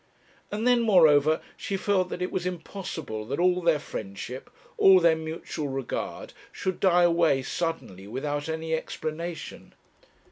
And 0.49 0.65
then, 0.67 0.81
moreover, 0.81 1.41
she 1.55 1.77
felt 1.77 2.09
that 2.09 2.23
it 2.23 2.31
was 2.31 2.47
impossible 2.47 3.23
that 3.27 3.39
all 3.39 3.61
their 3.61 3.77
friendship, 3.77 4.49
all 4.75 4.99
their 4.99 5.15
mutual 5.15 5.67
regard, 5.67 6.33
should 6.51 6.79
die 6.79 7.03
away 7.03 7.43
suddenly 7.43 8.07
without 8.07 8.49
any 8.49 8.73
explanation. 8.73 9.75